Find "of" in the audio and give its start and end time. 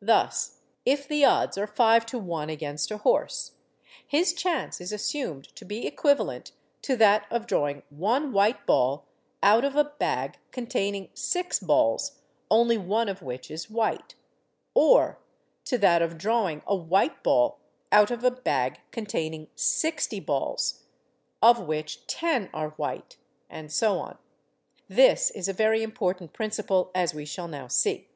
7.28-7.48, 9.64-9.74, 13.08-13.20, 16.02-16.18, 18.12-18.22, 21.42-21.58